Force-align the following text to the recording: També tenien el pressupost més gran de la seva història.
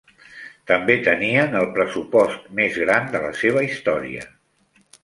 També 0.71 0.95
tenien 1.07 1.53
el 1.61 1.69
pressupost 1.77 2.49
més 2.61 2.81
gran 2.87 3.09
de 3.17 3.25
la 3.29 3.31
seva 3.45 3.67
història. 3.71 4.29